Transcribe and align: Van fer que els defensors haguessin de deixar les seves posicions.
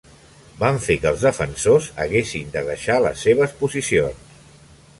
Van 0.61 0.79
fer 0.85 0.95
que 1.03 1.09
els 1.09 1.25
defensors 1.25 1.89
haguessin 2.05 2.49
de 2.57 2.63
deixar 2.71 2.97
les 3.07 3.23
seves 3.27 3.57
posicions. 3.61 4.37